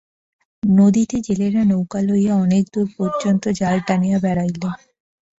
নদীতে 0.63 1.17
জেলেরা 1.27 1.61
নৌকা 1.63 1.99
লইয়া 2.07 2.33
অনেক 2.37 2.63
দূর 2.73 2.87
পর্যন্ত 2.97 3.43
জাল 3.59 3.77
টানিয়া 3.87 4.17
বেড়াইল। 4.19 4.55